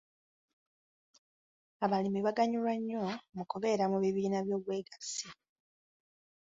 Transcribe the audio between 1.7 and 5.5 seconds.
Abalimi baganyulwa nnyo mu kubeera mu bibiina by'obwegassi.